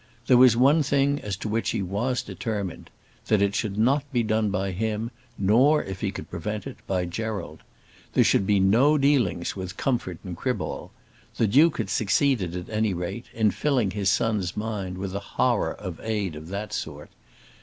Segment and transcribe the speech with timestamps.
[0.25, 2.89] There was one thing as to which he was determined,
[3.27, 7.05] that it should not be done by him, nor, if he could prevent it, by
[7.05, 7.61] Gerald.
[8.13, 10.89] There should be no dealings with Comfort and Criball.
[11.37, 15.75] The Duke had succeeded, at any rate, in filling his son's mind with a horror
[15.75, 17.11] of aid of that sort.